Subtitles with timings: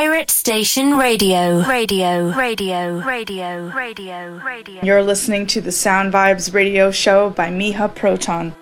[0.00, 1.62] Pirate Station Radio.
[1.68, 4.80] Radio, radio, radio, radio, radio.
[4.82, 8.54] You're listening to the Sound Vibes radio show by Miha Proton.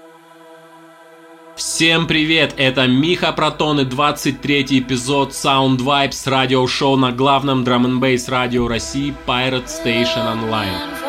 [1.54, 2.54] Всем привет!
[2.56, 8.66] Это Миха Протон и 23 эпизод Sound Vibes радиошоу на главном драм н бейс радио
[8.66, 11.07] России Pirate Station Online.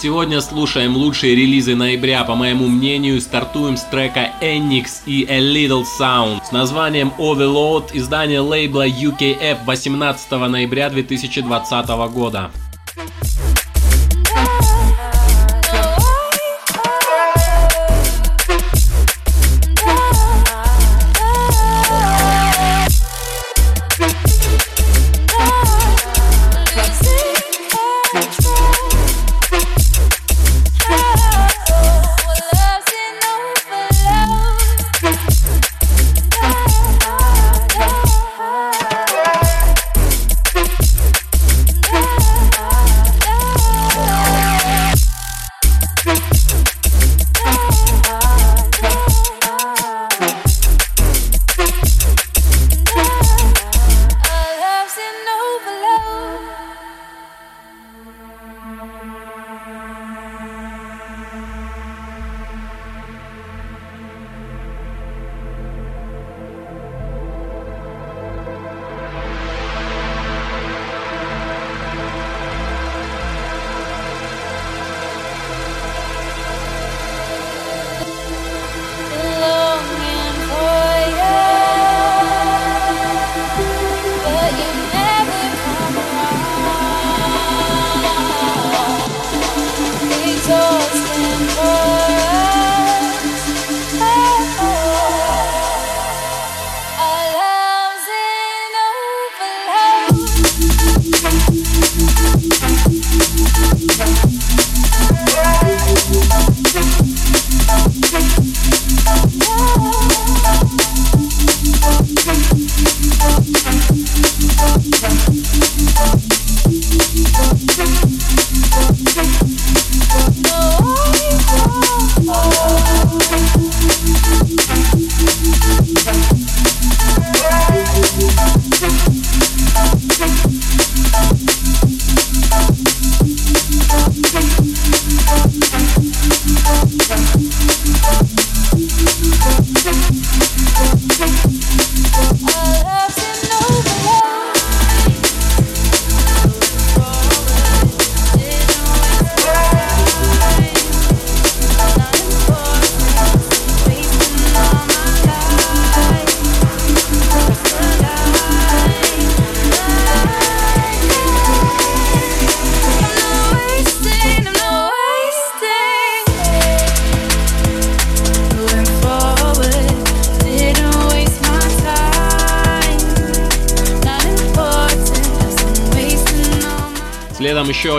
[0.00, 2.22] Сегодня слушаем лучшие релизы ноября.
[2.22, 8.38] По моему мнению, стартуем с трека Enix и A Little Sound с названием Overload, издание
[8.38, 12.52] лейбла UKF 18 ноября 2020 года.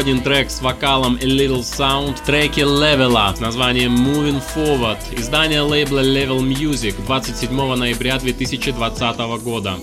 [0.09, 4.97] Один трек с вокалом A Little Sound в треке Level Up с названием Moving Forward,
[5.11, 9.77] издание лейбла Level Music 27 ноября 2020 года.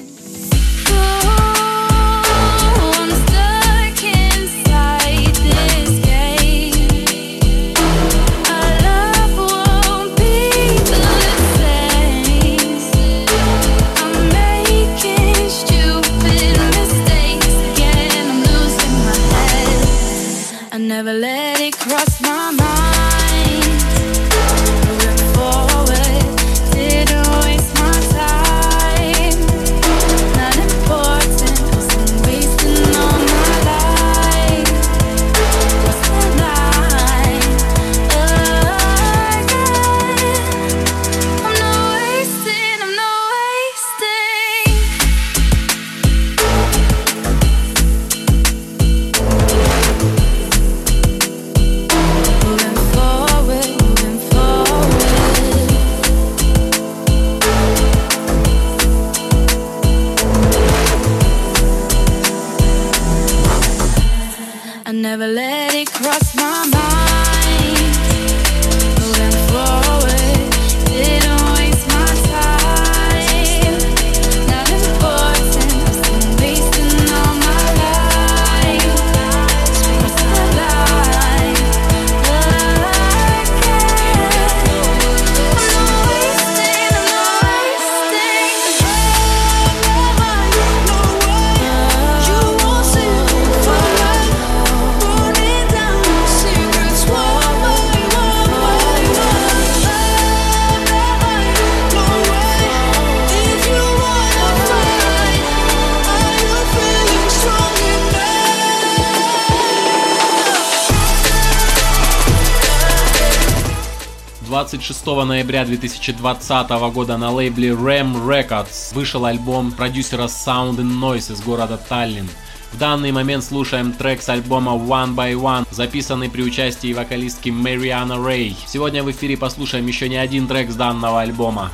[115.24, 121.76] Ноября 2020 года на лейбле Ram Records вышел альбом продюсера Sound and Noise из города
[121.88, 122.28] Таллин.
[122.72, 128.22] В данный момент слушаем трек с альбома One by One, записанный при участии вокалистки Мариана
[128.22, 128.56] Рэй.
[128.66, 131.70] Сегодня в эфире послушаем еще не один трек с данного альбома.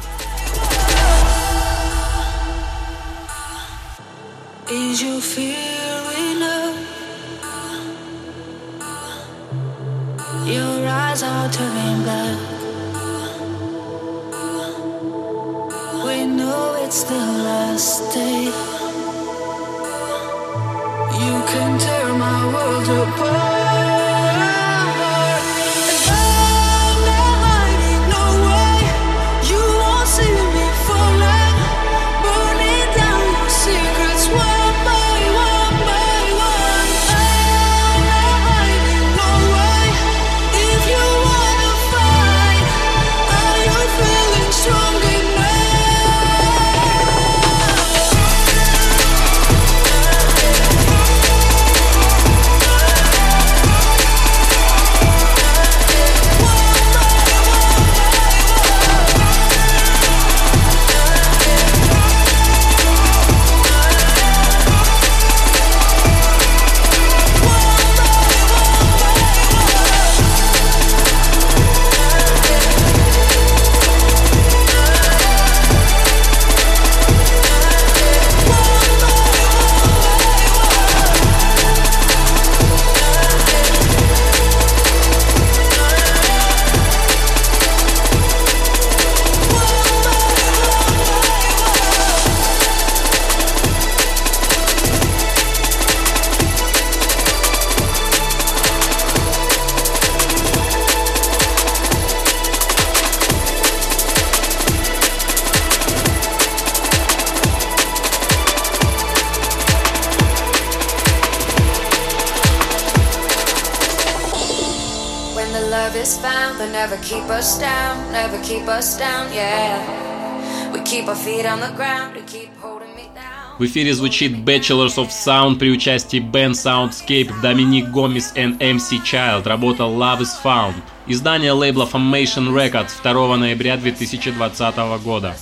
[116.99, 120.73] Keep us down, never keep us down, yeah.
[120.73, 123.56] We keep our feet on the ground to keep holding me down.
[123.58, 129.46] В эфире звучит Bachelors of Sound при участии Ben Soundscape, Доминик Гомес и MC Child.
[129.46, 130.75] Работа Love is Found.
[131.06, 135.37] Издание лейбла Formation Records 2 ноября 2020 года.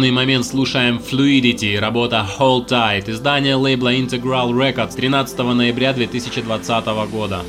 [0.00, 7.44] Данный момент слушаем Fluidity, работа Hold Tight, издание лейбла Integral Records 13 ноября 2020 года.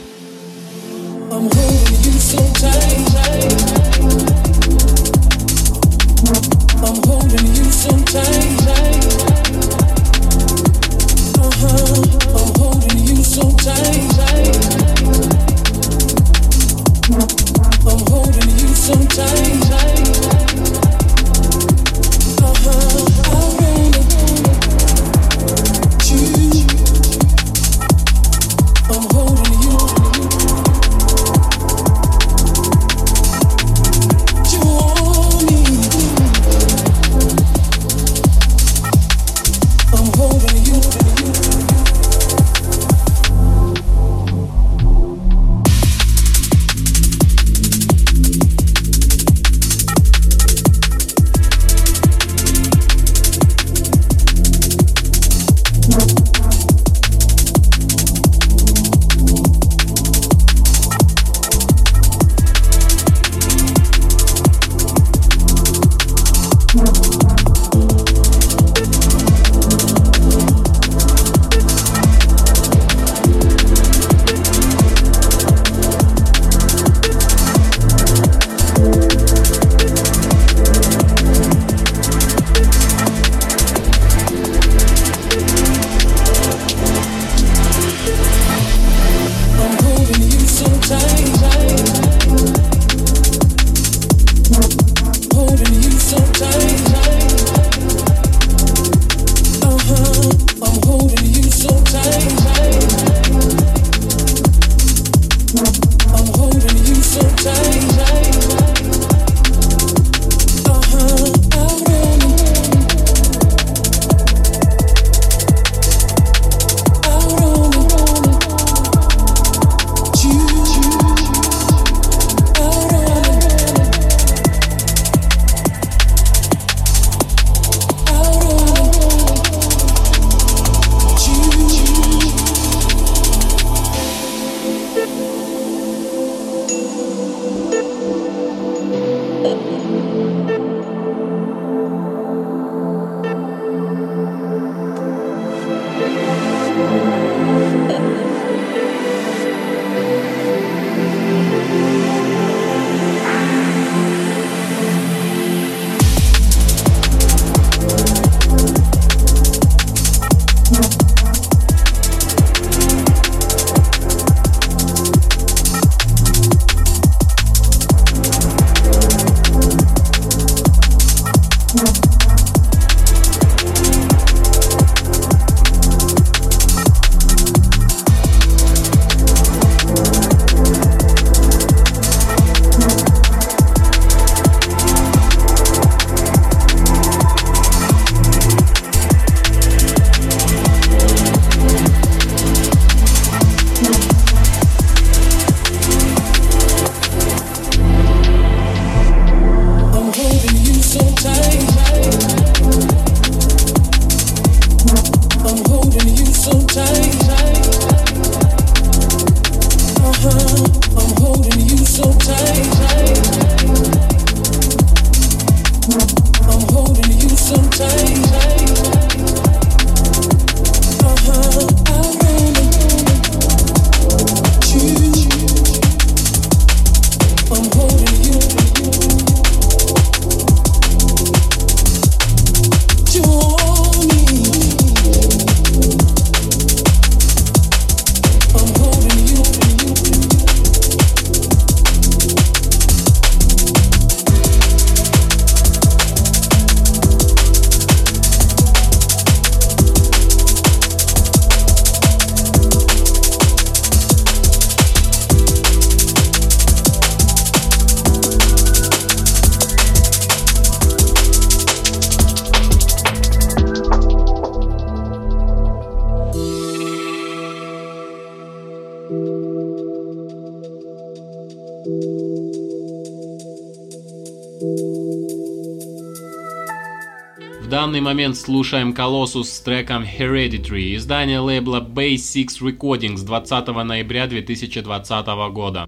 [278.11, 285.87] Момент слушаем Colossus с треком Hereditary, издание лейбла Base 6 Recordings 20 ноября 2020 года.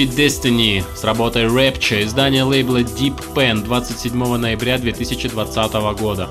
[0.00, 6.30] звучит Destiny с работой Rapture, издание лейбла Deep Pen 27 ноября 2020 года.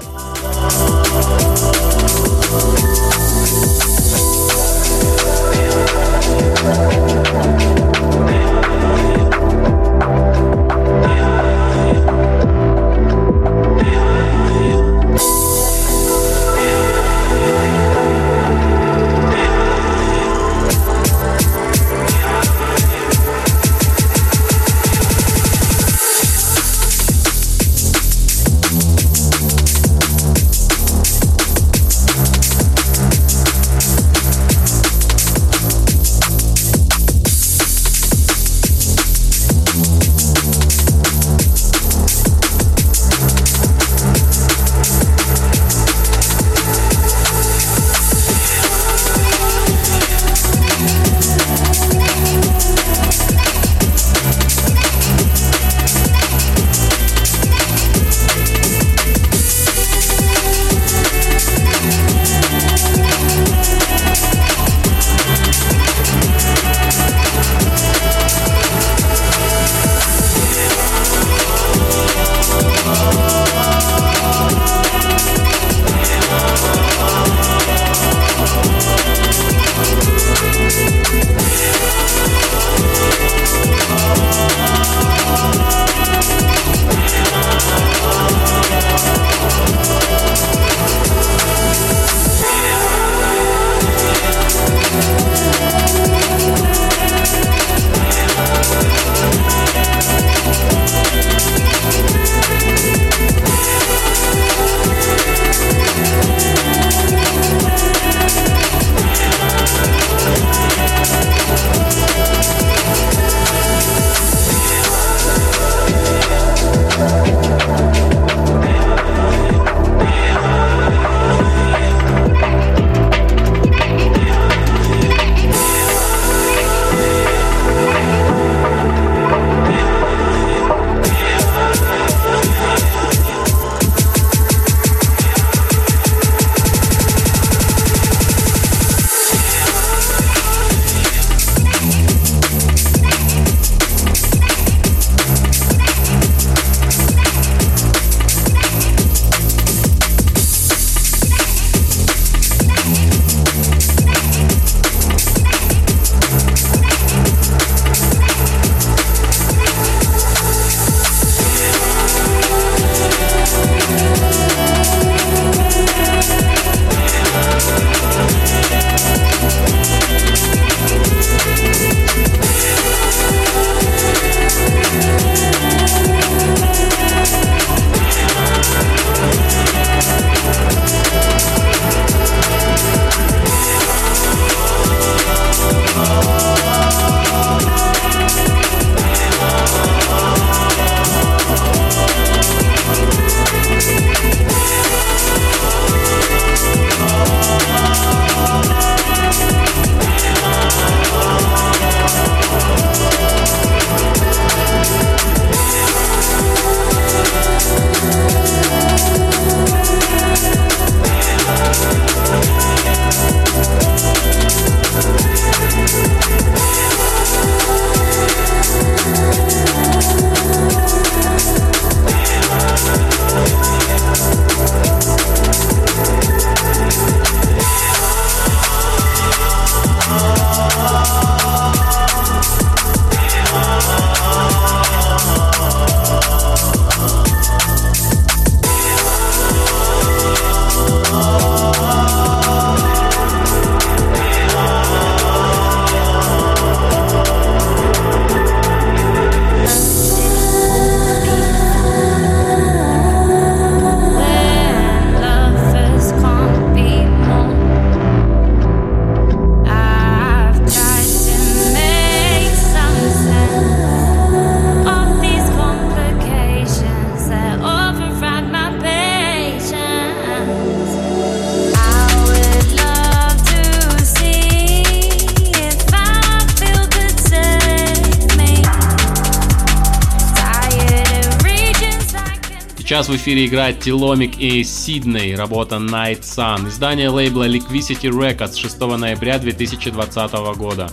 [283.20, 290.32] Эфире играет Тиломик и Сидней, работа Night Sun, издание лейбла Liquidity Records 6 ноября 2020
[290.58, 290.90] года.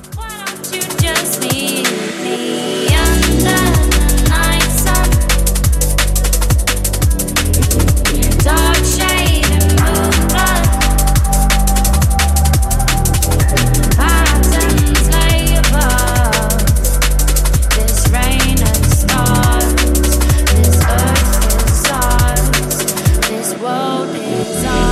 [24.47, 24.86] desire.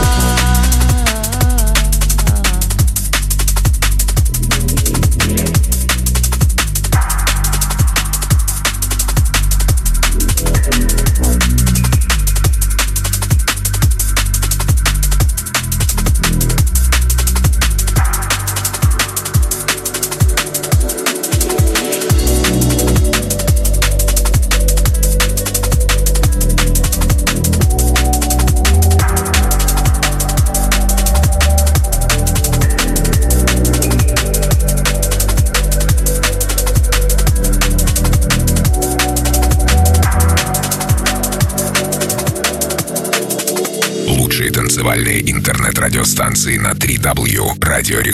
[47.85, 48.14] 3w radiorecord.ru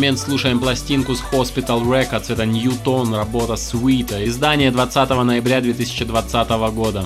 [0.00, 7.04] момент слушаем пластинку с Hospital Records, это Newton, работа Sweet, издание 20 ноября 2020 года.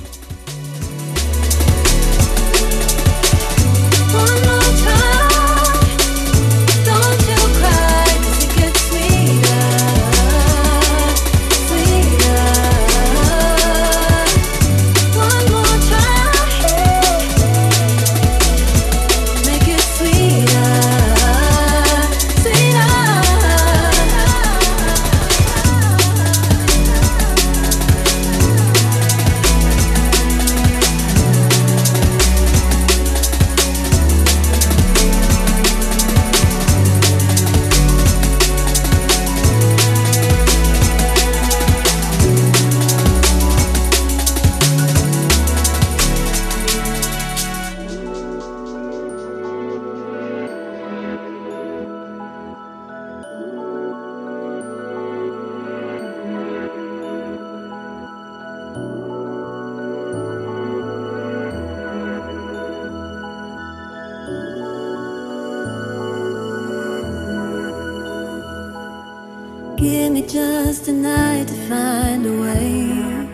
[70.14, 73.28] Me just a night to find a way.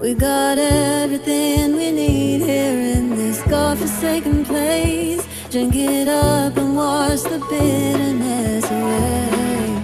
[0.00, 5.24] We got everything we need here in this godforsaken place.
[5.52, 9.80] Drink it up and wash the bitterness away.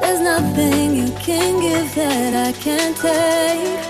[0.00, 3.87] There's nothing you can give that I can't take.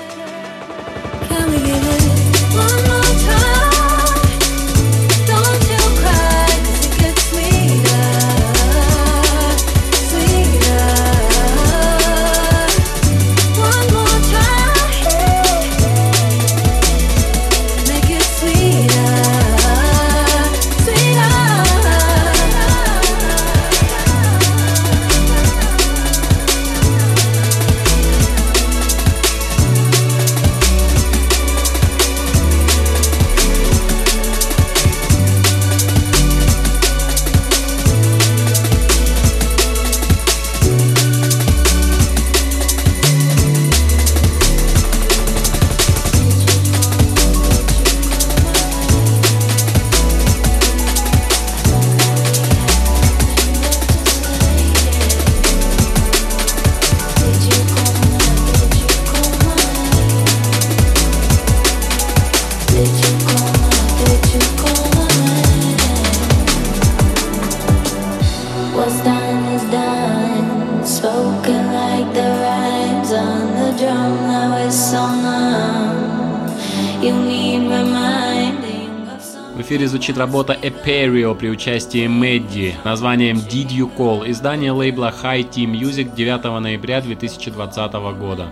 [80.08, 86.14] звучит работа Eperio при участии Мэдди названием Did You Call, издание лейбла High Team Music
[86.14, 88.48] 9 ноября 2020 года.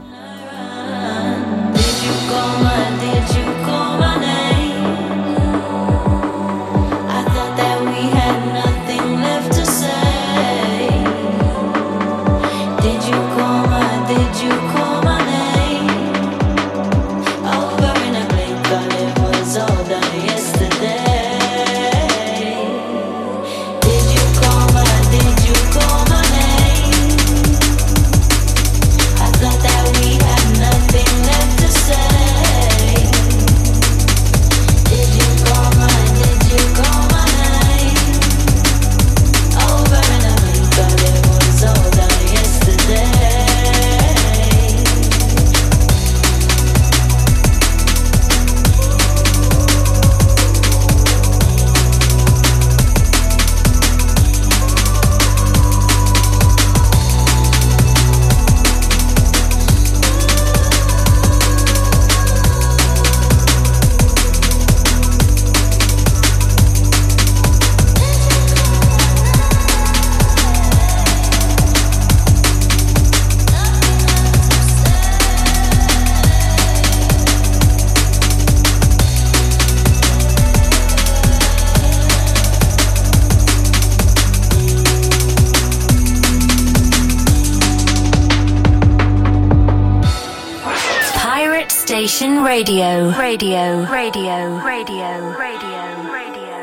[92.36, 96.56] Urban Radio, radio, radio, radio, radio, radio.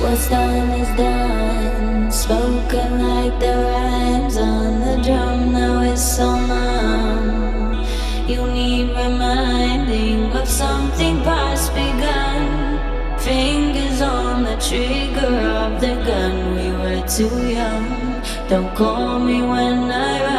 [0.00, 2.10] What's done is done.
[2.10, 5.52] Spoken like the rhymes on the drum.
[5.52, 6.61] Now it's on my.
[17.16, 18.22] too young.
[18.48, 20.31] Don't call me when I.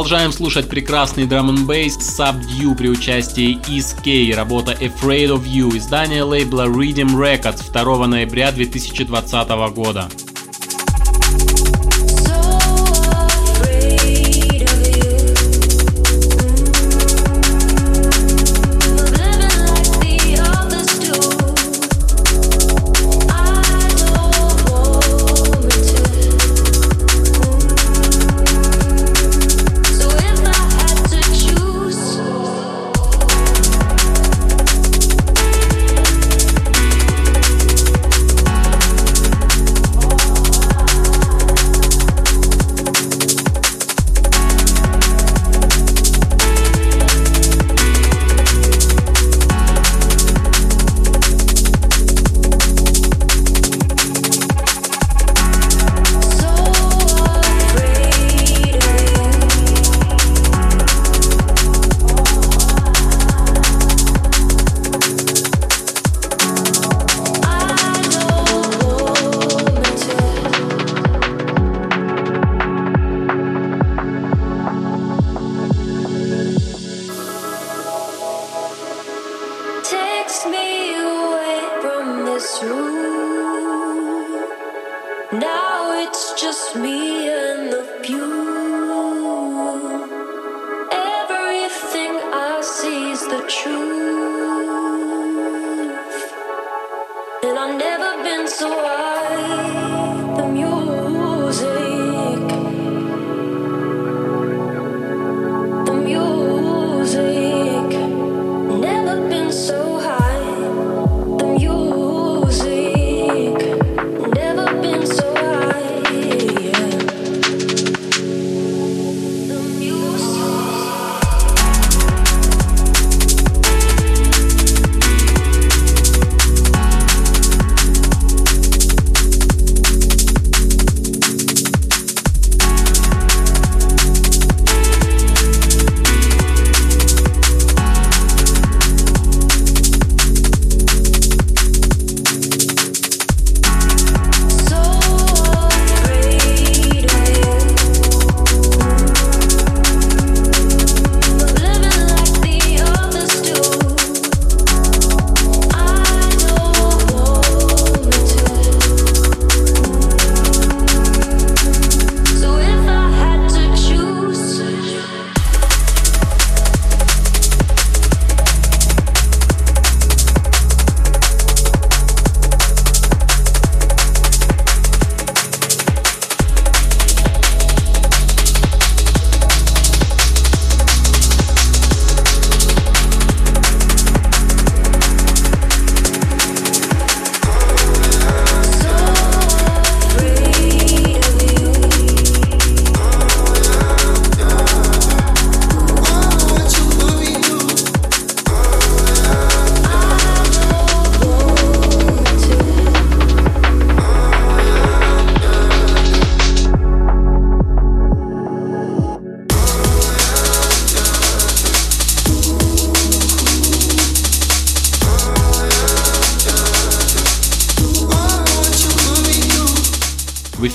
[0.00, 6.22] продолжаем слушать прекрасный драм н бейс Subdue при участии ESK, работа Afraid of You, издание
[6.22, 10.08] лейбла Rhythm Records 2 ноября 2020 года.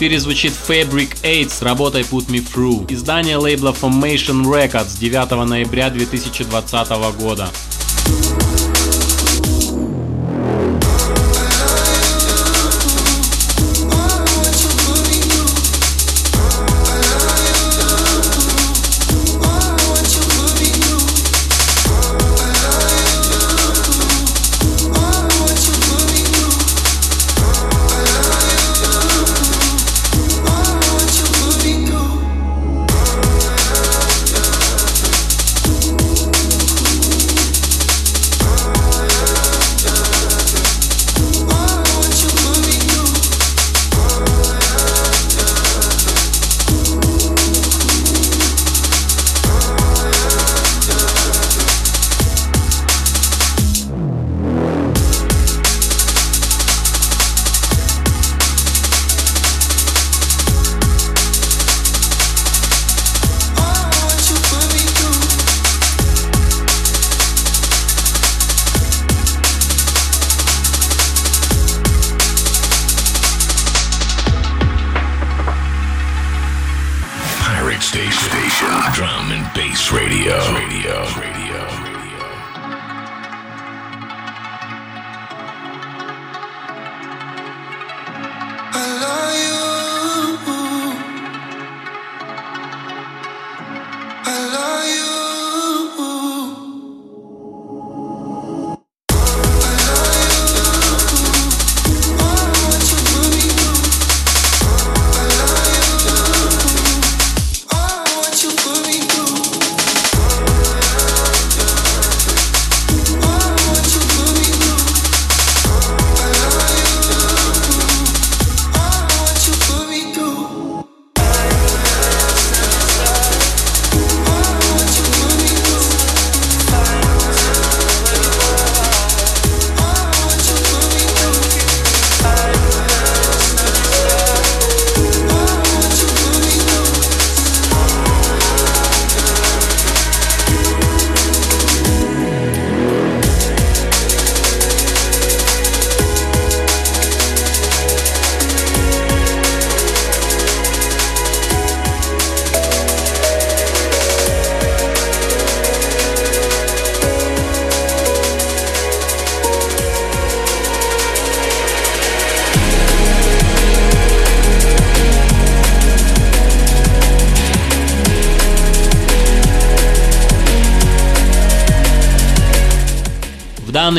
[0.05, 2.93] Эфире звучит Fabric 8 с работой Put Me Through.
[2.93, 7.49] Издание лейбла Formation Records 9 ноября 2020 года.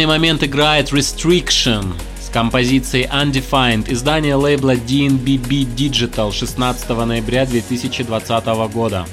[0.06, 9.04] Данный момент играет Restriction с композицией Undefined, издание лейбла DNBB Digital 16 ноября 2020 года.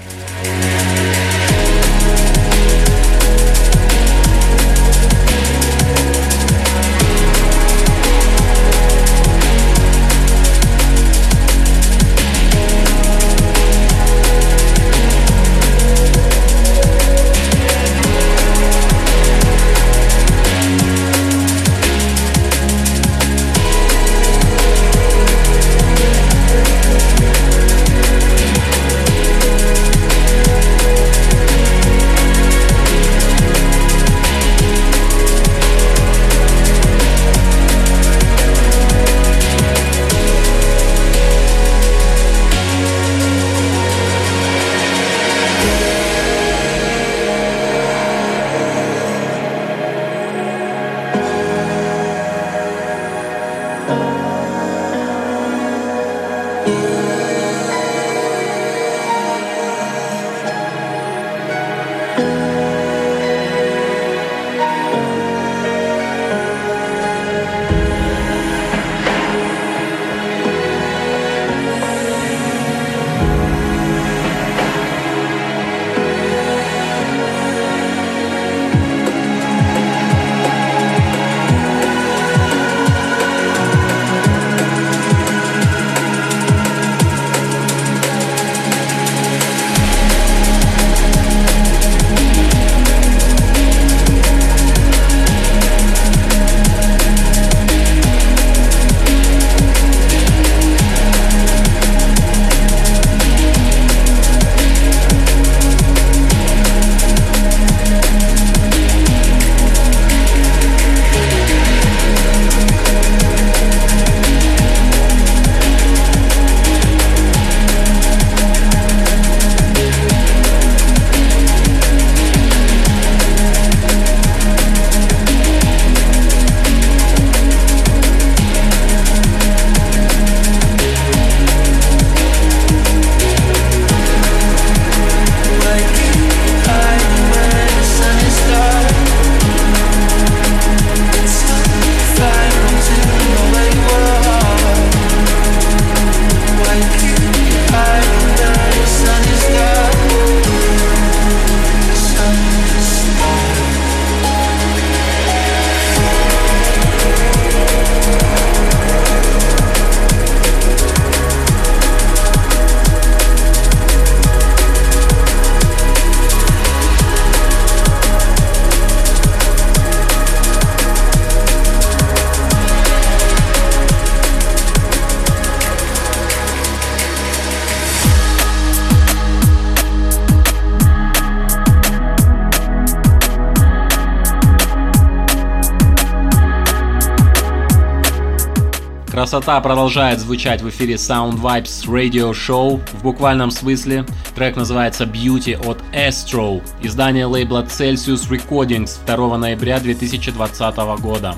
[189.44, 194.06] Красота продолжает звучать в эфире Sound Vibes Radio Show в буквальном смысле.
[194.36, 201.36] Трек называется Beauty от Astro, издание лейбла Celsius Recordings 2 ноября 2020 года.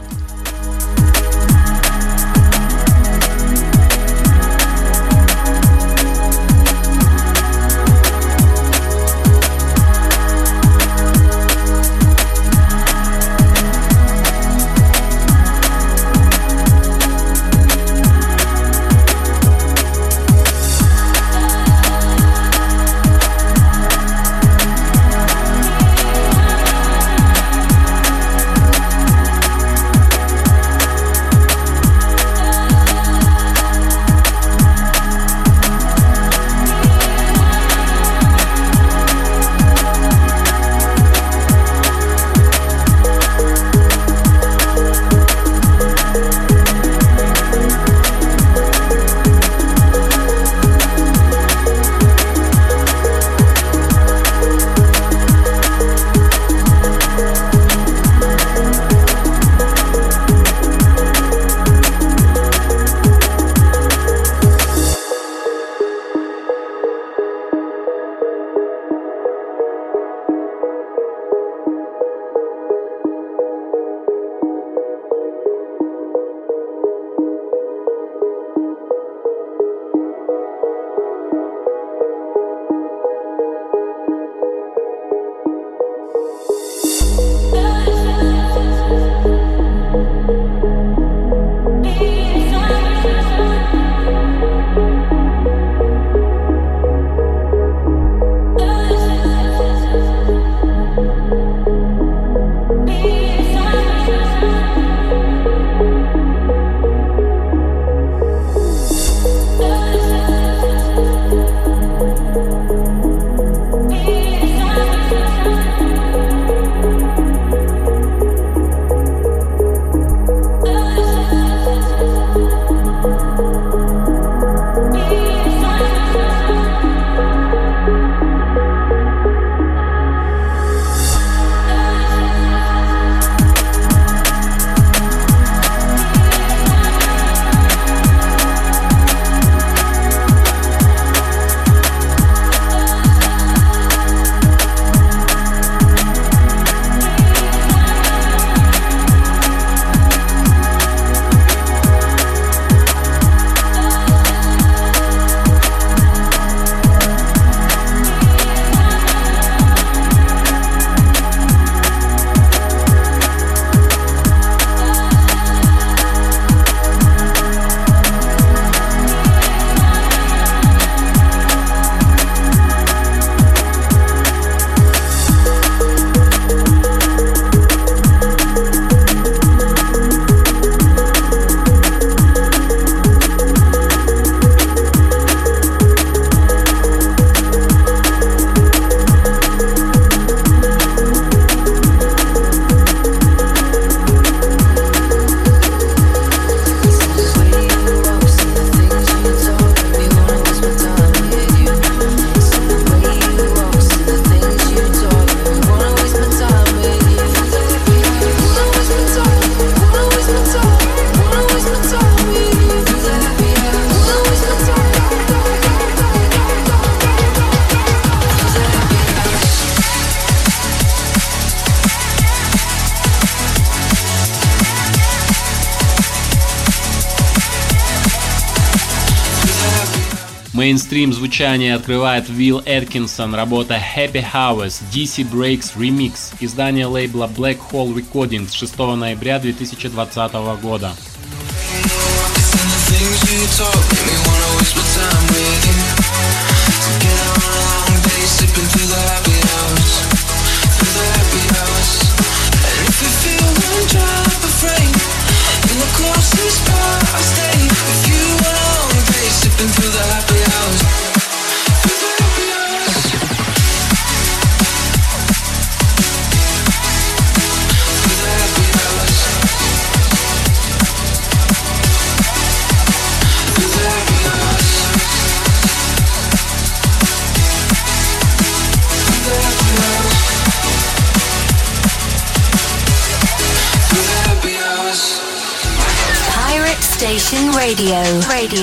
[230.95, 237.93] Мейнстрим звучание открывает Вилл Эткинсон, работа Happy Hours DC Breaks Remix, издание лейбла Black Hole
[237.93, 240.31] Recordings 6 ноября 2020
[240.61, 240.93] года.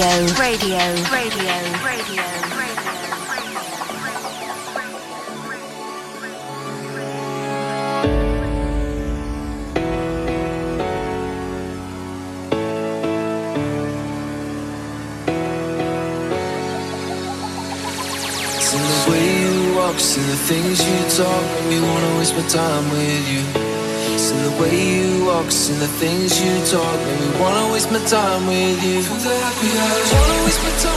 [0.03, 0.34] Radio.
[0.34, 1.01] Radio.
[27.93, 29.03] My time with you.
[29.03, 30.91] Wanna waste my time,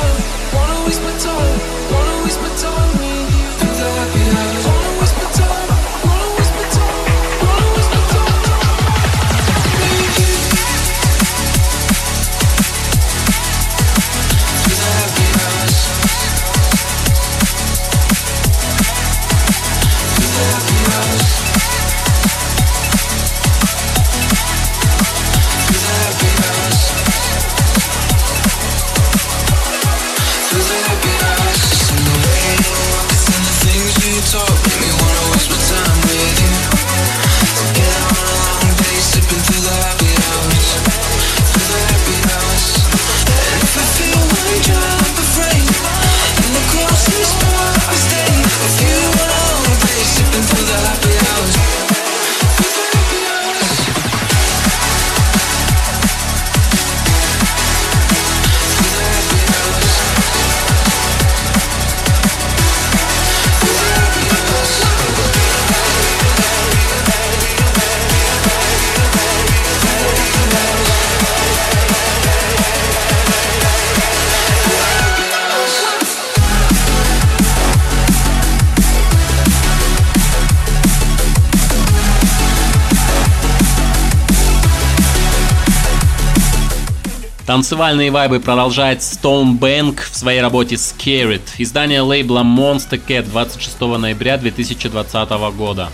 [87.55, 94.37] Танцевальные вайбы продолжает Stone Bank в своей работе Scared, издание лейбла Monster Cat 26 ноября
[94.37, 95.89] 2020 года.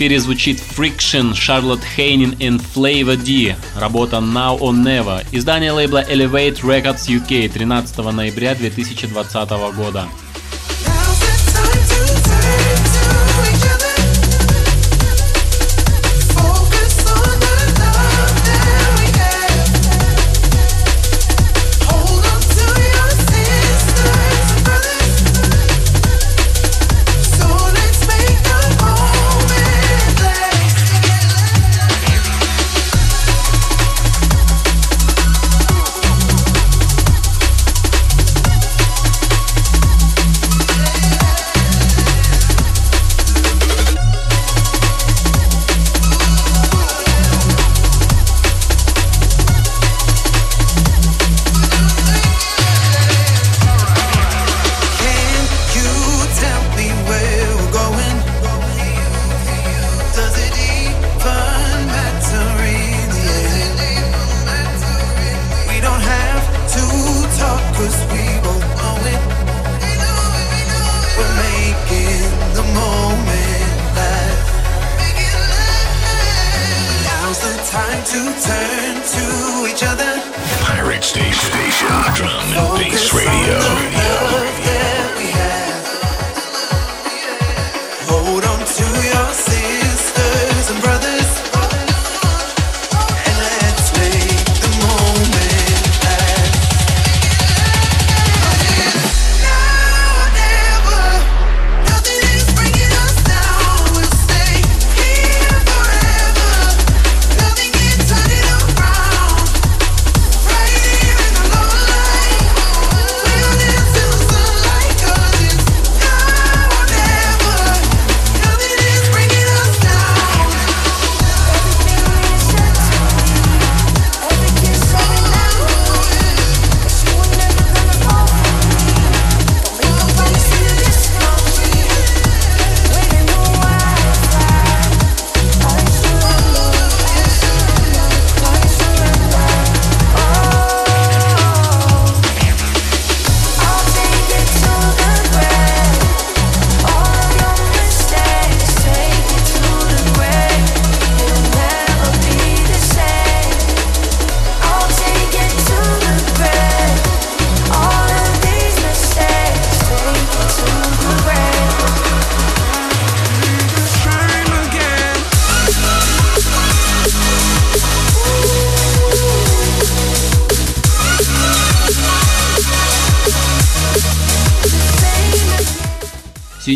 [0.00, 3.54] Эфире звучит Friction, Charlotte Haynin и Flavor D.
[3.78, 5.26] Работа Now or Never.
[5.30, 10.08] Издание лейбла Elevate Records UK 13 ноября 2020 года.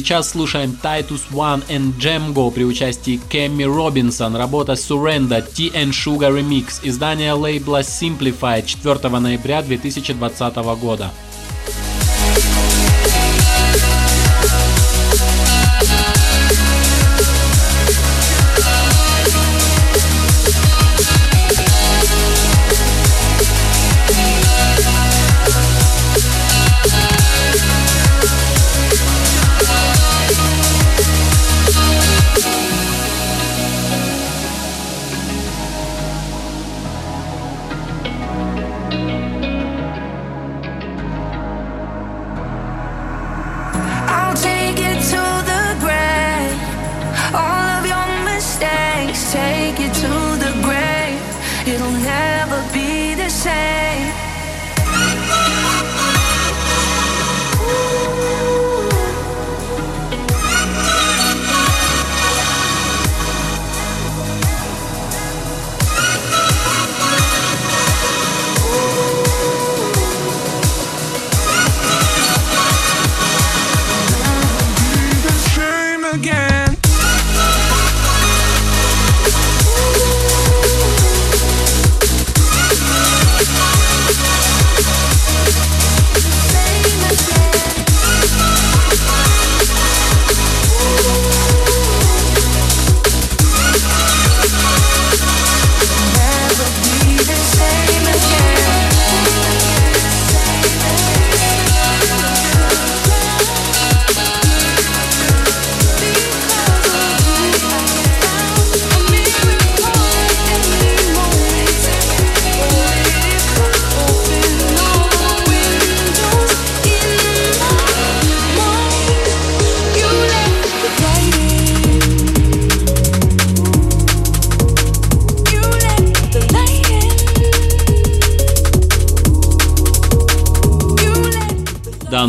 [0.04, 6.30] Сейчас слушаем Titus One and Jamgo при участии Кэмми Робинсон, работа Surrender, Tea and Sugar
[6.30, 11.10] Remix, издание лейбла Simplify 4 ноября 2020 года.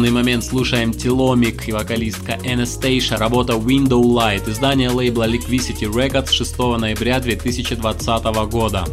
[0.05, 0.43] Данный момент.
[0.43, 8.23] Слушаем Теломик и вокалистка Anastasia, работа Window Light, издание лейбла Liquidity Records 6 ноября 2020
[8.51, 8.85] года.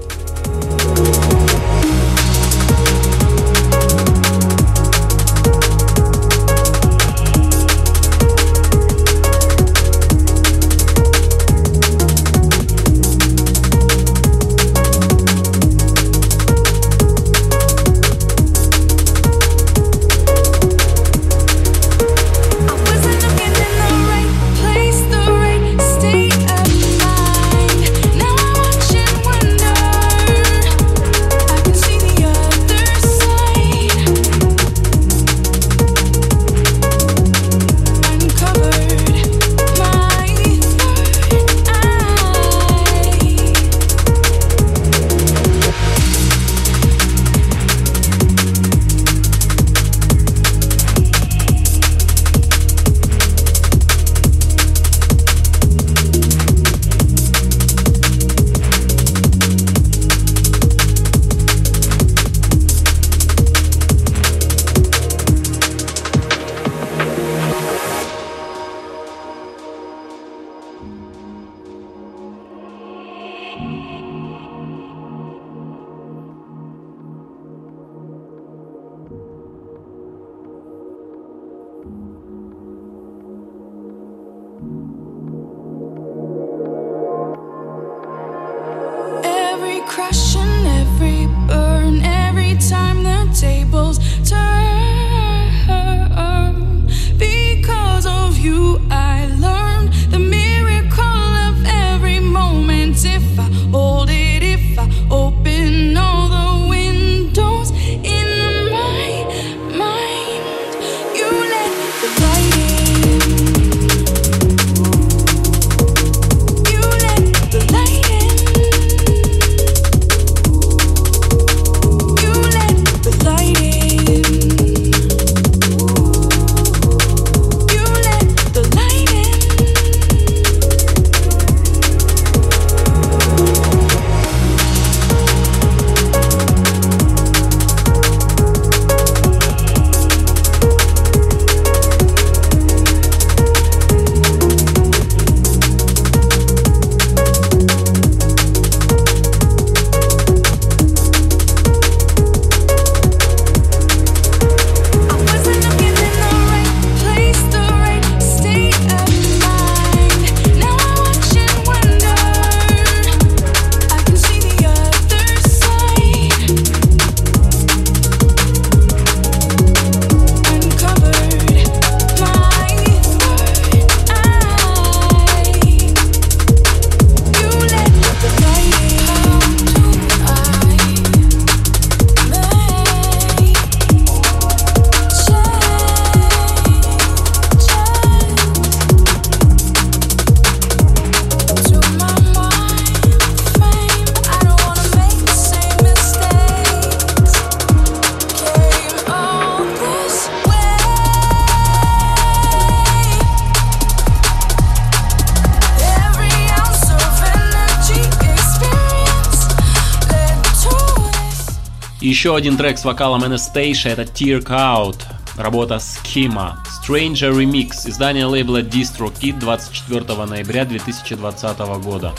[212.12, 214.98] Еще один трек с вокалом Anastasia это Tear Out,
[215.38, 222.12] работа Schema, Stranger Remix, издание лейбла DistroKid 24 ноября 2020 года.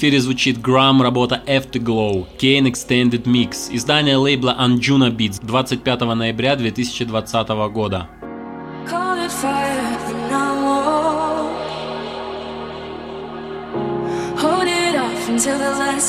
[0.00, 7.70] Эфире звучит Grum, работа Afterglow, Kane Extended Mix, издание лейбла Anjuna Beats 25 ноября 2020
[7.70, 8.08] года.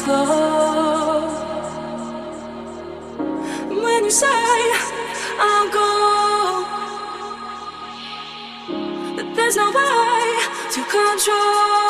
[0.06, 1.02] glow.
[3.84, 4.00] Way
[10.72, 11.81] to control.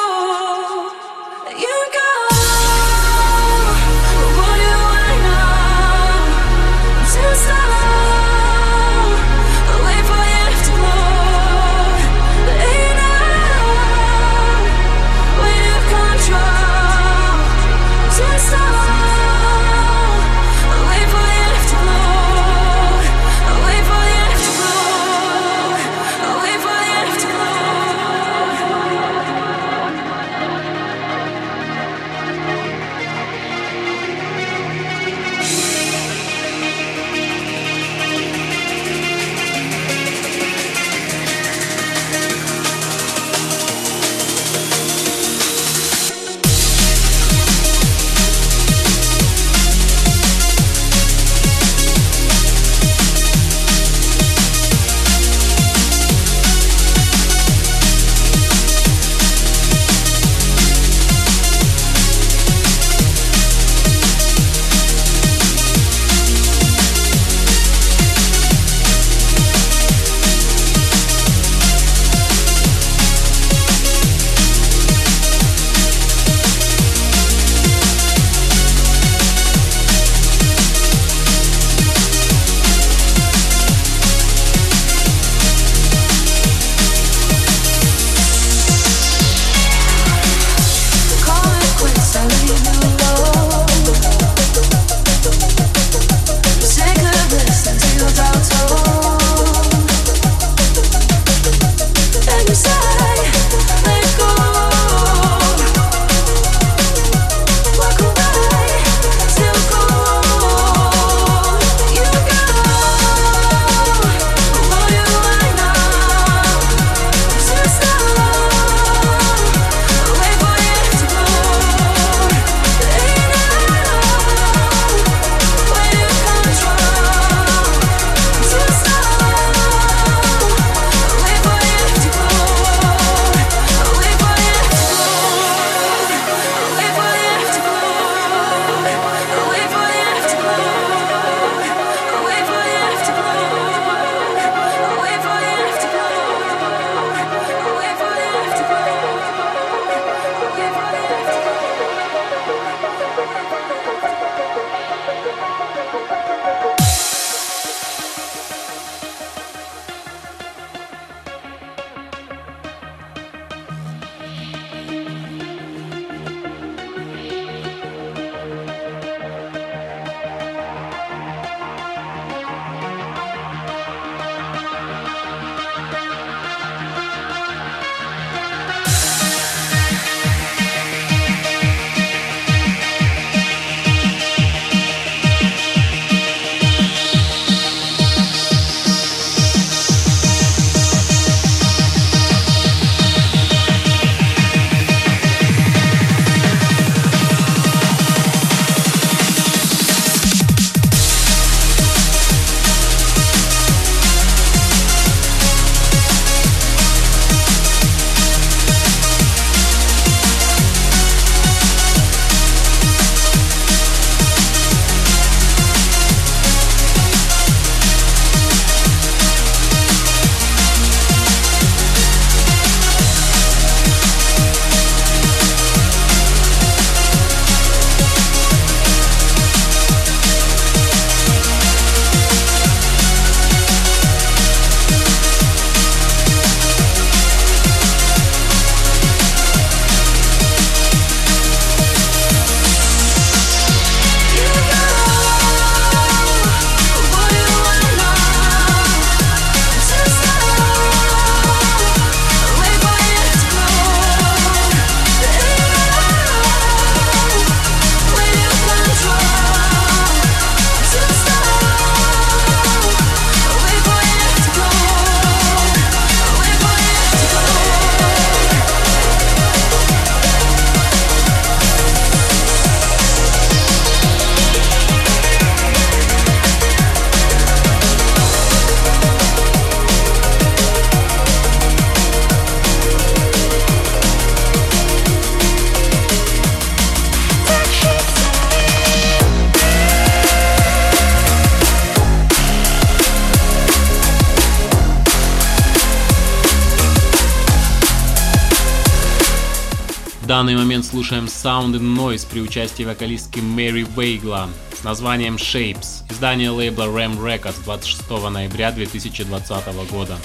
[301.01, 307.17] Слушаем Sound and Noise при участии вокалистки Мэри Вейгла с названием Shapes, издание лейбла Ram
[307.19, 310.19] Records 26 ноября 2020 года.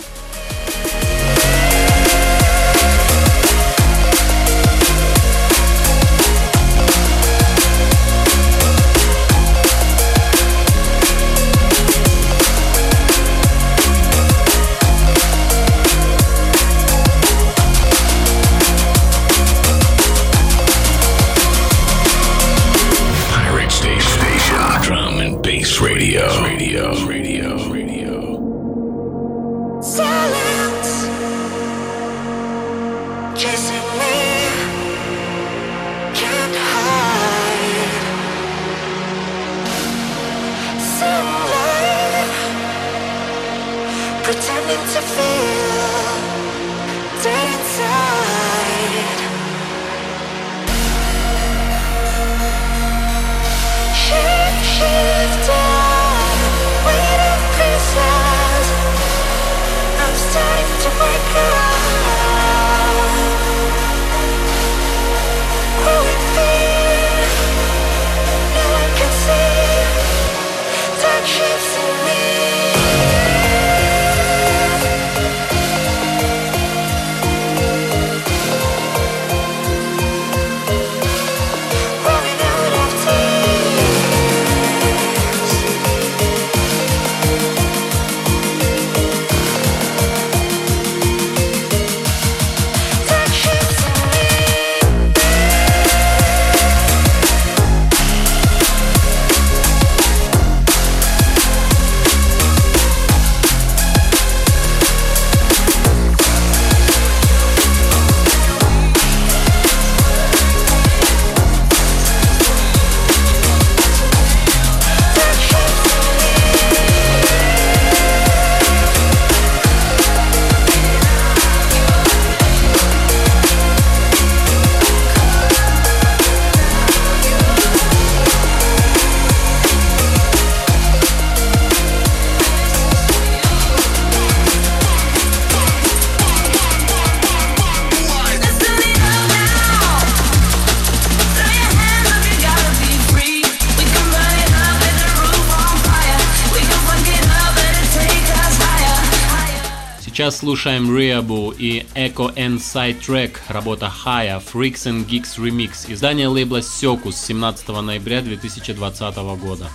[150.37, 156.59] Слушаем Riabu и Echo and Side Track, работа Haya, Freaks and Geeks Remix, издание лейбла
[156.59, 159.71] Secus 17 ноября 2020 года.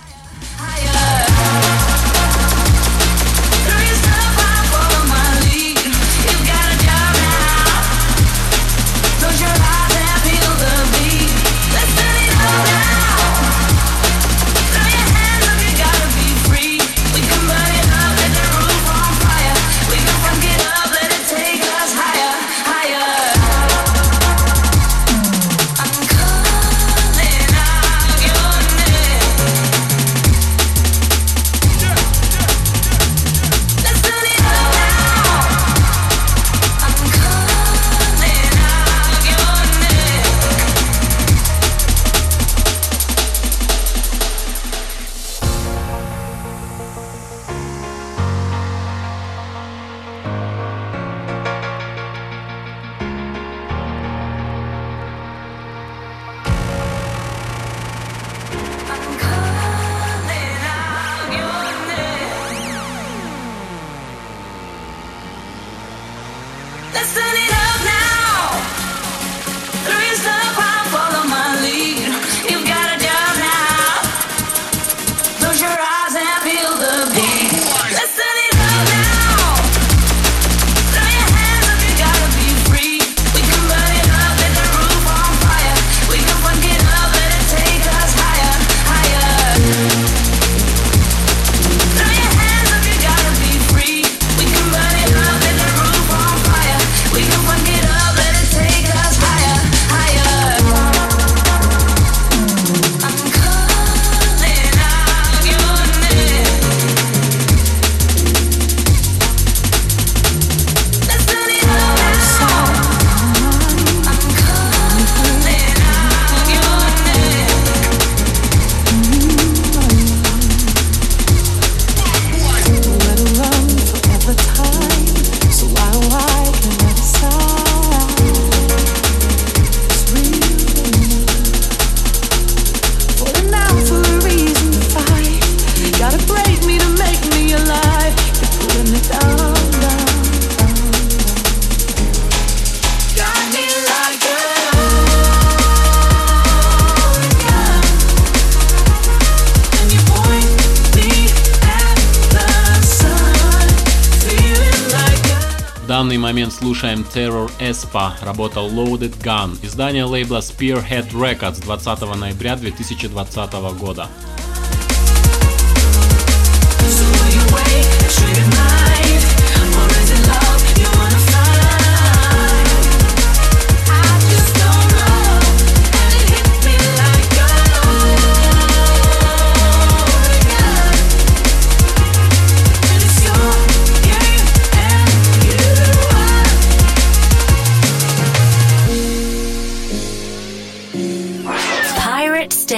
[156.82, 164.08] Слушаем Terror Espa, работа Loaded Gun, издание лейбла Spearhead Records 20 ноября 2020 года.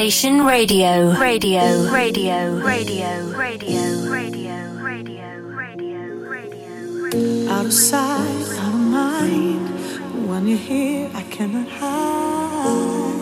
[0.04, 1.16] Station Radio.
[1.18, 1.88] Radio.
[1.90, 2.60] Radio.
[2.60, 3.32] Radio.
[3.32, 4.04] Radio.
[4.12, 4.52] Radio.
[4.84, 6.04] Radio.
[6.28, 7.50] Radio.
[7.50, 9.66] Out of sight, out of mind.
[10.28, 13.16] When you're here, I cannot hide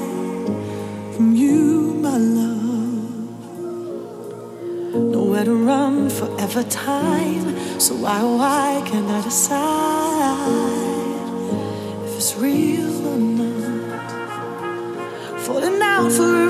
[1.14, 3.44] from you, my love.
[5.14, 7.78] Nowhere to run, forever time.
[7.78, 10.48] So why, why can't I decide
[12.06, 13.52] if it's real or not?
[15.42, 16.41] Falling out for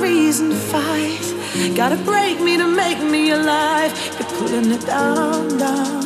[0.72, 3.92] Gotta break me to make me alive.
[4.18, 6.01] You're pulling it down, down,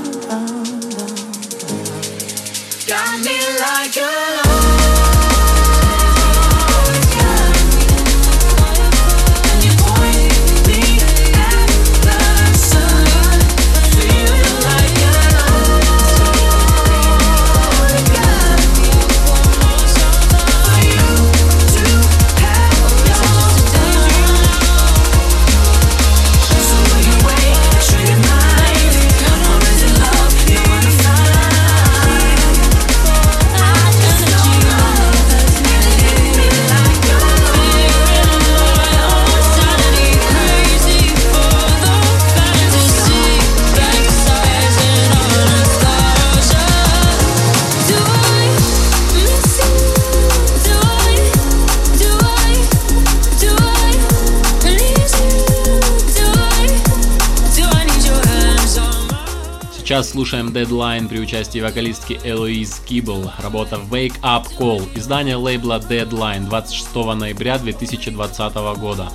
[59.96, 66.44] Сейчас слушаем Deadline при участии вокалистки Элоиз Кибл, работа Wake Up Call, издание лейбла Deadline
[66.44, 69.10] 26 ноября 2020 года.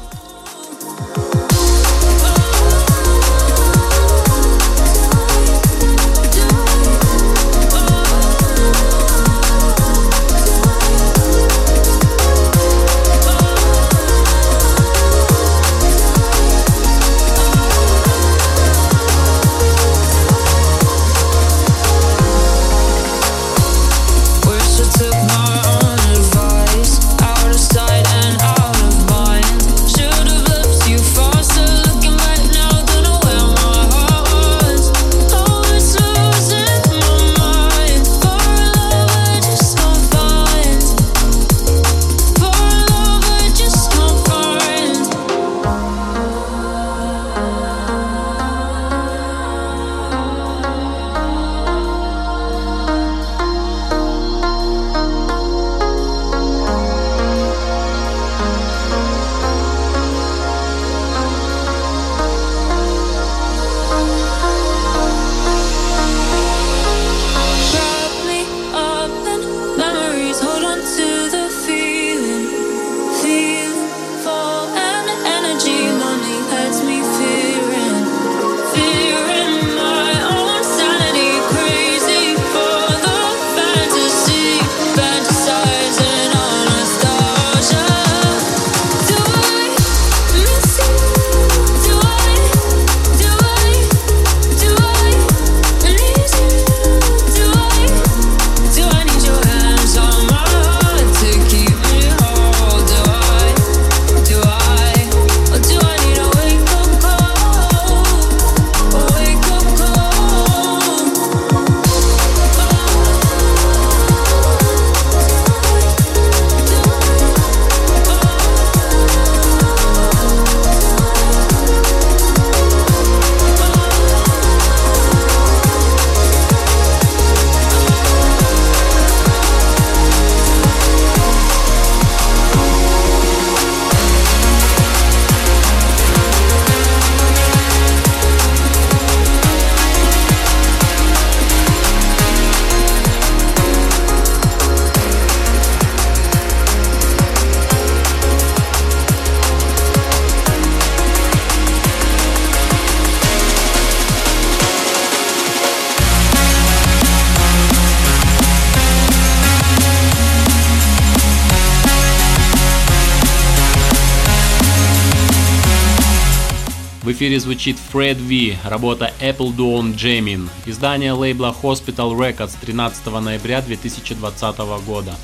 [167.22, 174.58] Эфире звучит Fred V, работа Apple Dawn Jamming, издание лейбла Hospital Records 13 ноября 2020
[174.88, 175.16] года.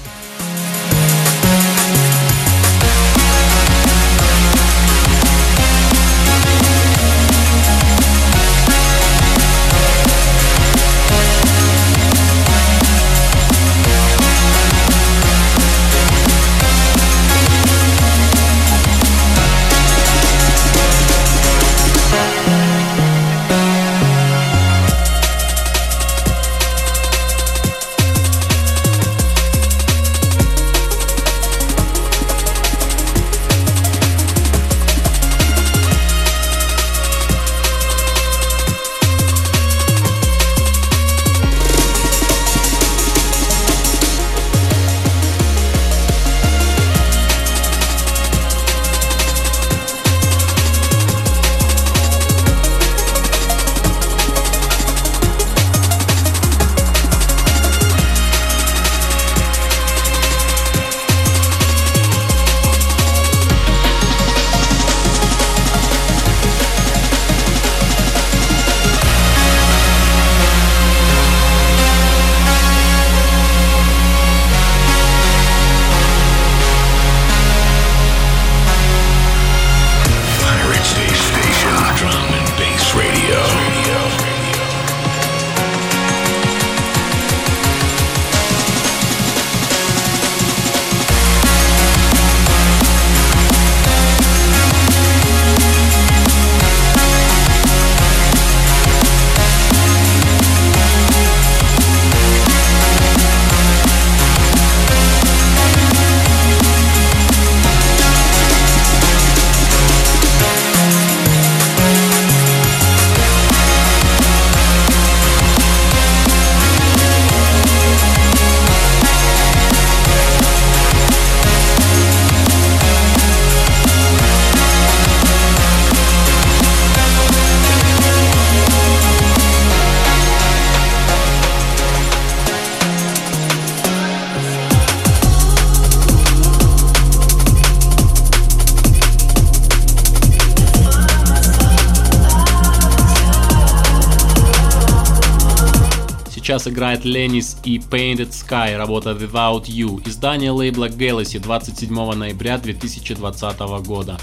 [146.78, 154.20] Играет Ленис и Painted Sky, работа Without You, издание лейбла Galaxy 27 ноября 2020 года.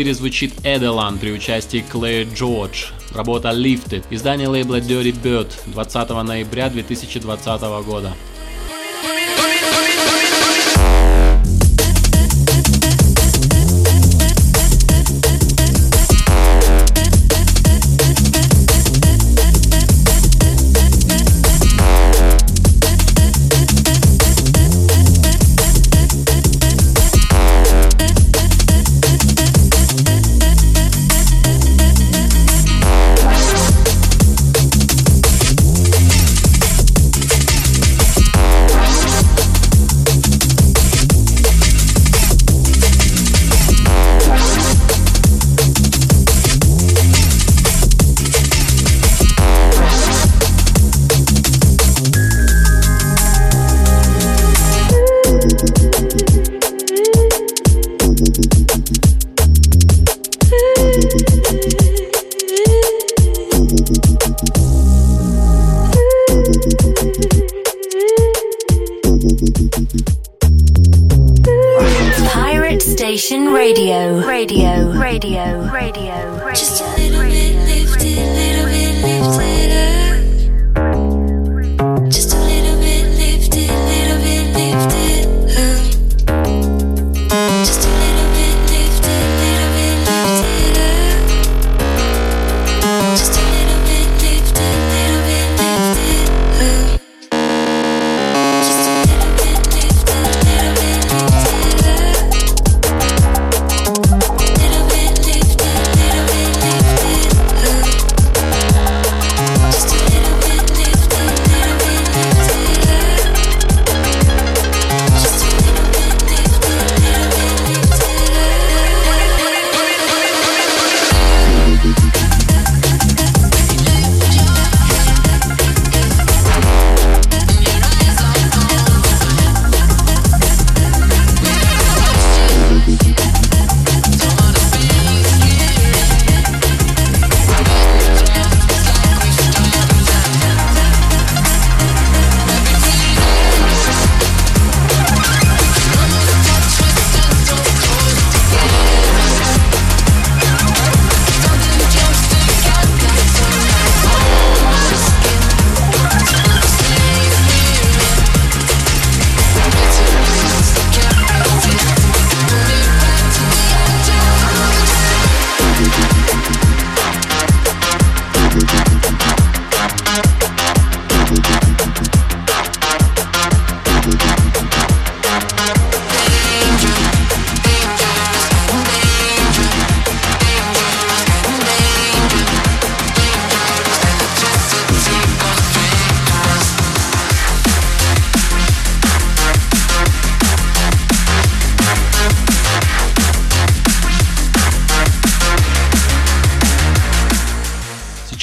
[0.00, 2.86] Эфире звучит Эделан при участии Клэр Джордж.
[3.14, 4.02] Работа Lifted.
[4.08, 8.14] Издание лейбла Dirty Bird 20 ноября 2020 года.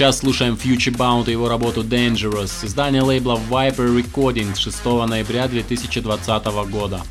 [0.08, 6.46] Сейчас слушаем Future Bound и его работу Dangerous, издание лейбла Viper Recordings 6 ноября 2020
[6.72, 7.02] года.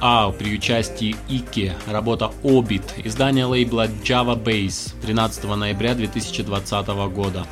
[0.00, 7.46] DVTR при участии Ики, работа Obit, издание лейбла Java Base 13 ноября 2020 года.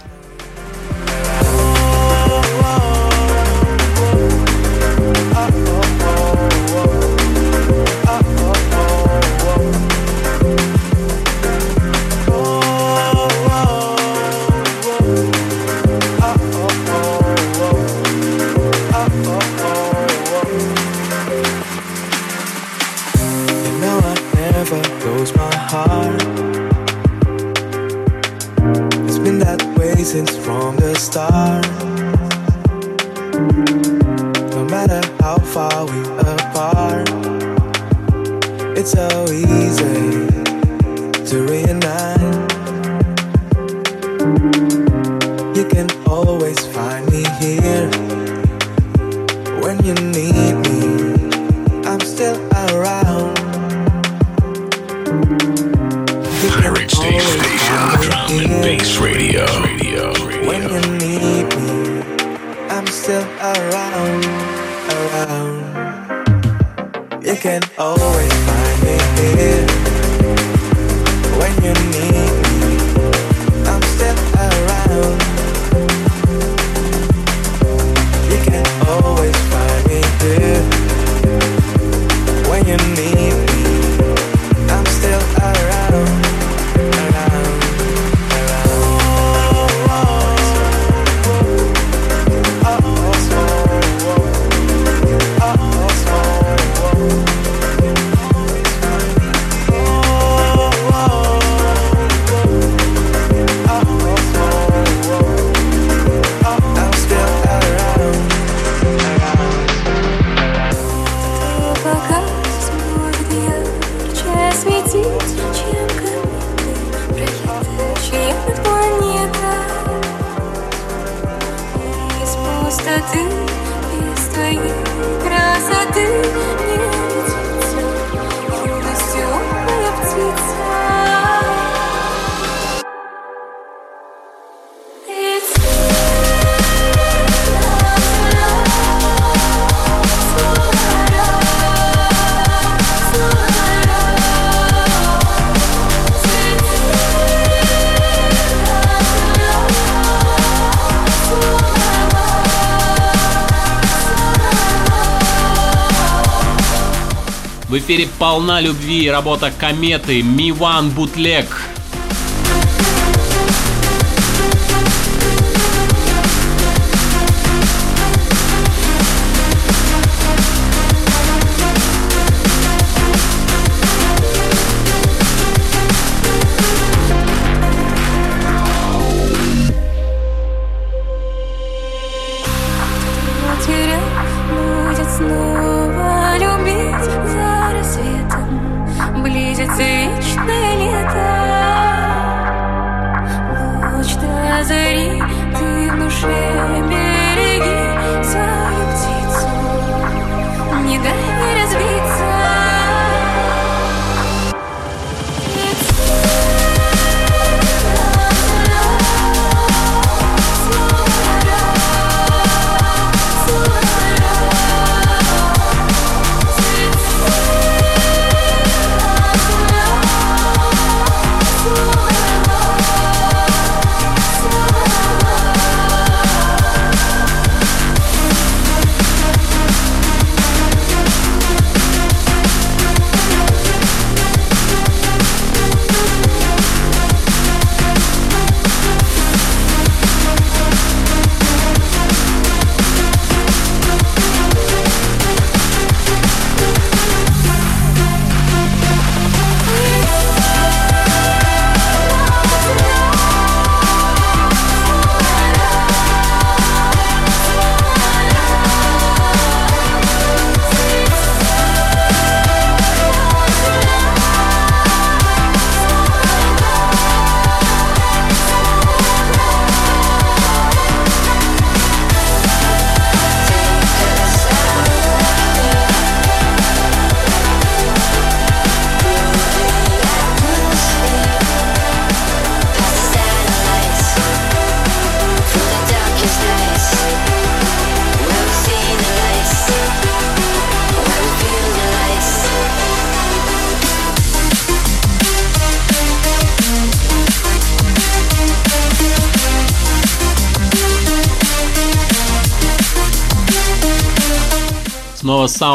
[157.77, 160.95] В эфире полна любви работа кометы Mi One.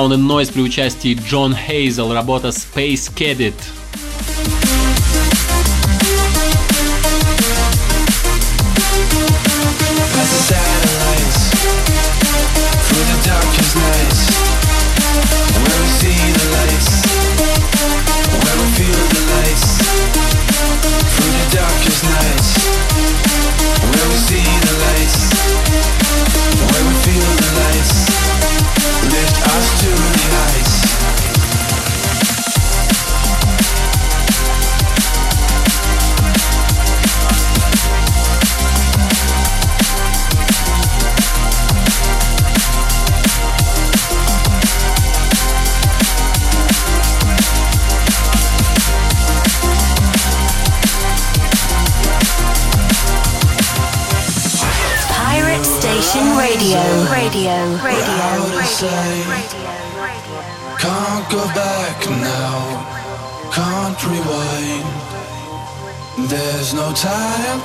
[0.01, 3.53] Sound and Noise при участии Джон Хейзел, работа Space Cadet.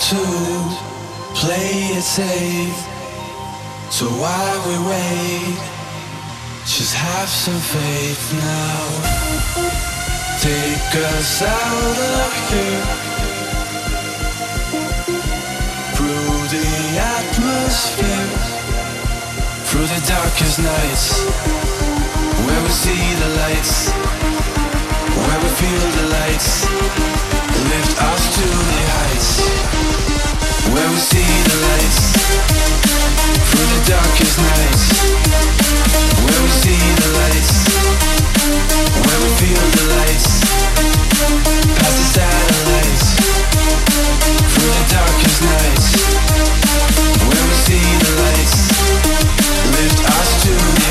[0.09, 0.23] To
[1.35, 2.79] play it safe.
[3.91, 5.59] So why we wait?
[6.65, 8.87] Just have some faith now.
[10.41, 12.87] Take us out of here.
[15.97, 16.69] Through the
[17.19, 18.06] atmosphere.
[19.77, 21.23] Through the darkest nights.
[22.47, 23.91] Where we see the lights.
[23.91, 26.65] Where we feel the lights.
[27.69, 30.06] Lift us to the heights.
[30.73, 32.01] Where we see the lights
[33.49, 34.85] Through the darkest nights.
[36.25, 37.53] Where we see the lights
[39.07, 40.29] Where we feel the lights.
[41.79, 43.07] Past the satellites
[44.53, 45.87] Through the darkest nights.
[47.27, 48.57] Where we see the lights
[49.71, 50.87] Lift us to the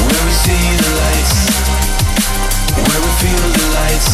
[0.00, 1.34] Where we see the lights.
[2.72, 4.10] Where we feel the lights.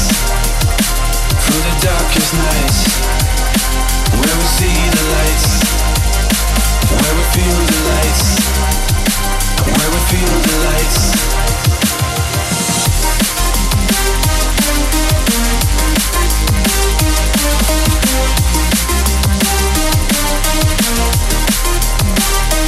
[1.43, 2.79] Through the darkest nights.
[4.19, 5.49] Where we see the lights.
[6.91, 8.25] Where we feel the lights.
[9.65, 11.01] Where we feel the lights.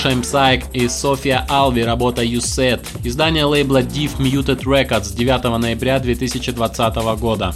[0.03, 6.01] Слушаем Psych и София Алви, работа You Said, издание лейбла Deep Muted Records 9 ноября
[6.01, 7.55] 2020 года.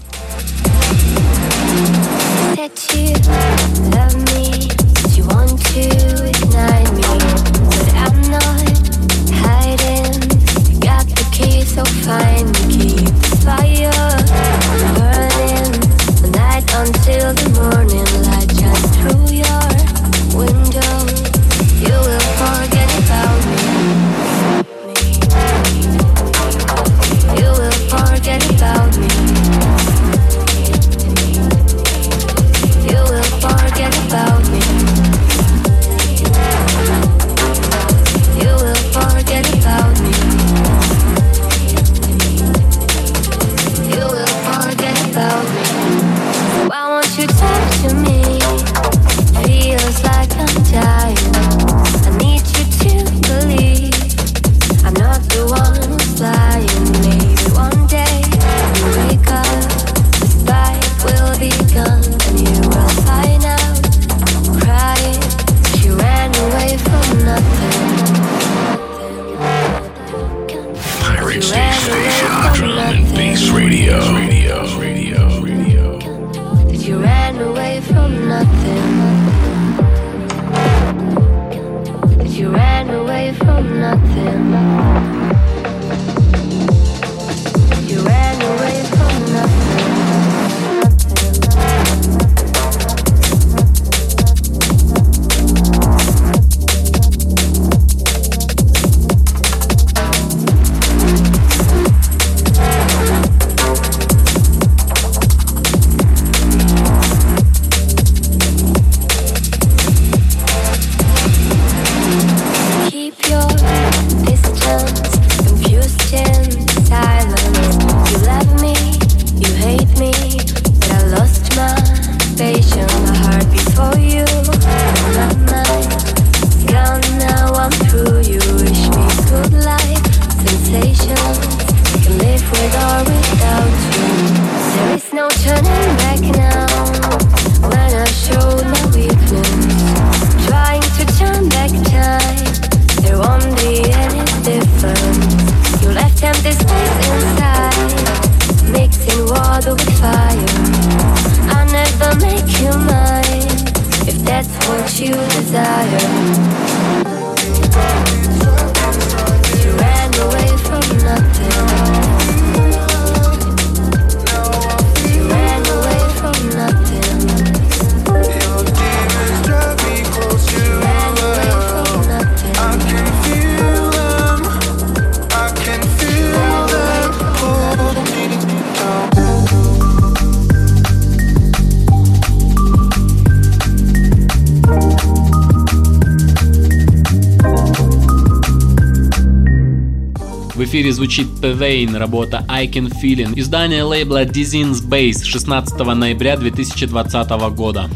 [190.76, 197.88] эфире звучит Pavain, работа I Can Feeling, издание лейбла Dizin's Base 16 ноября 2020 года.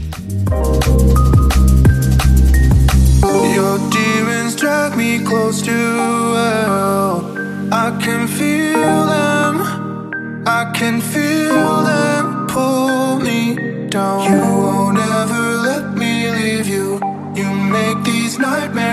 [3.54, 5.70] Your demons drag me close to
[6.34, 7.22] hell.
[7.70, 9.60] I can feel them,
[10.46, 14.24] I can feel them pull me down.
[14.24, 14.79] You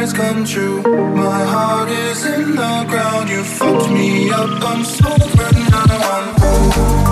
[0.08, 0.82] lies come true.
[1.16, 3.30] My heart is in the ground.
[3.30, 4.62] You fucked me up.
[4.64, 5.86] I'm sober now.
[5.88, 7.07] I'm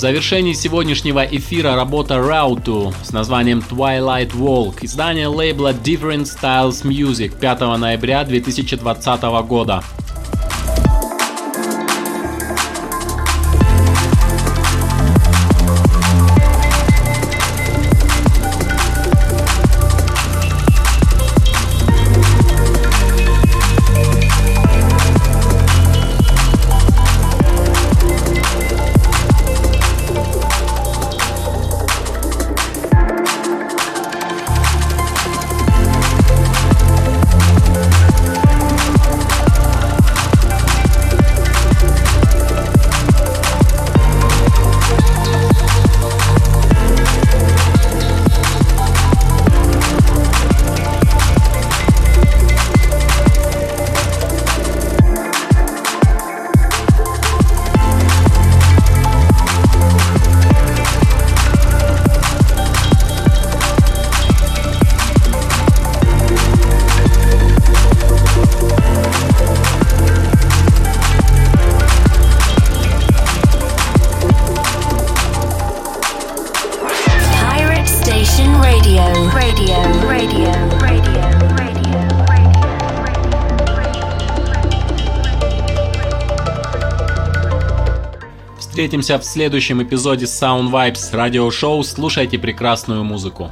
[0.00, 7.60] завершении сегодняшнего эфира работа Rautu с названием Twilight Walk, издание лейбла Different Styles Music 5
[7.78, 9.84] ноября 2020 года.
[88.80, 91.84] Встретимся в следующем эпизоде Sound Vibes радиошоу.
[91.84, 93.50] Слушайте прекрасную музыку.